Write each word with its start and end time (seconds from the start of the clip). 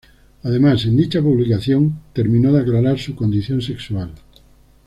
Además, 0.41 0.85
en 0.87 0.97
dicha 0.97 1.21
publicación 1.21 1.99
termino 2.11 2.51
de 2.51 2.61
aclarar 2.61 2.97
su 2.97 3.15
condición 3.15 3.61
sexual. 3.61 4.09